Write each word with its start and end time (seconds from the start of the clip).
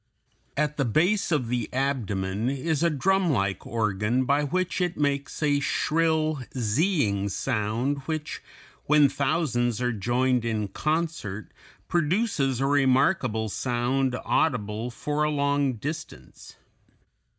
At 0.57 0.77
the 0.77 0.83
base 0.83 1.31
of 1.31 1.47
the 1.47 1.71
abdomen 1.71 2.49
is 2.49 2.81
a 2.81 2.89
drumlike 2.89 3.67
organ 3.67 4.25
by 4.25 4.43
which 4.43 4.81
it 4.81 4.97
makes 4.97 5.43
a 5.43 5.59
shrill 5.59 6.37
"zeeing" 6.57 7.29
sound 7.29 7.99
which, 8.07 8.41
when 8.85 9.09
thousands 9.09 9.79
are 9.79 9.91
joined 9.93 10.43
in 10.43 10.69
concert, 10.69 11.51
produces 11.87 12.59
a 12.59 12.65
remarkable 12.65 13.47
sound 13.47 14.15
audible 14.25 14.89
for 14.89 15.21
a 15.21 15.29
long 15.29 15.73
distance. 15.73 16.55